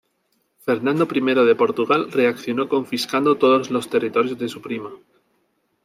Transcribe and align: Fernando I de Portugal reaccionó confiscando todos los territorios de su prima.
Fernando 0.65 1.03
I 1.13 1.21
de 1.49 1.55
Portugal 1.55 2.09
reaccionó 2.11 2.67
confiscando 2.67 3.37
todos 3.37 3.69
los 3.69 3.87
territorios 3.87 4.35
de 4.39 4.49
su 4.49 4.59
prima. 4.59 4.91